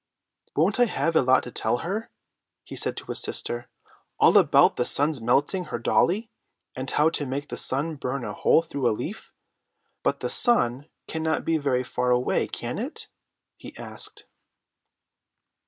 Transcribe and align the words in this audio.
"Won't 0.55 0.79
I 0.79 0.85
have 0.85 1.15
a 1.15 1.21
lot 1.21 1.43
to 1.43 1.51
tell 1.51 1.77
her?" 1.85 2.09
he 2.63 2.75
said 2.75 2.97
to 2.97 3.05
his 3.11 3.21
sister: 3.21 3.67
"all 4.19 4.35
about 4.35 4.75
the 4.75 4.85
sun's 4.87 5.21
melting 5.21 5.65
her 5.65 5.77
dollie, 5.77 6.31
and 6.75 6.89
how 6.89 7.11
to 7.11 7.27
make 7.27 7.49
the 7.49 7.55
sun 7.55 7.97
burn 7.97 8.25
a 8.25 8.33
hole 8.33 8.63
through 8.63 8.89
a 8.89 8.97
leaf. 8.97 9.31
But 10.01 10.21
the 10.21 10.29
sun 10.31 10.87
cannot 11.07 11.45
be 11.45 11.59
very 11.59 11.83
far 11.83 12.09
away, 12.09 12.47
can 12.47 12.79
it?" 12.79 13.09
he 13.57 13.77
asked. 13.77 14.25